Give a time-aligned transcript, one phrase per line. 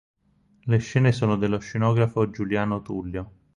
[0.65, 3.31] Le scene sono dello scenografo Giuliano Tullio.